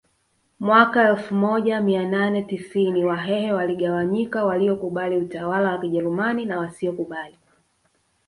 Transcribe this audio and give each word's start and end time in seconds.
Mwaka 0.59 1.09
elfu 1.09 1.35
moja 1.35 1.81
mia 1.81 2.09
nane 2.09 2.41
tisini 2.43 3.05
wahehe 3.05 3.53
waligawanyika 3.53 4.45
waliokubali 4.45 5.17
utawala 5.17 5.71
wa 5.71 5.77
kijerumani 5.79 6.45
na 6.45 6.59
wasiokubali 6.59 7.37